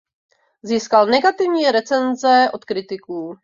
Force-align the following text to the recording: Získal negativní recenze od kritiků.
Získal 0.63 1.05
negativní 1.05 1.71
recenze 1.71 2.47
od 2.53 2.65
kritiků. 2.65 3.37